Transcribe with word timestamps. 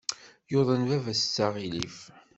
Yuḍen 0.51 0.81
baba-s 0.89 1.35
aɣilif. 1.45 1.97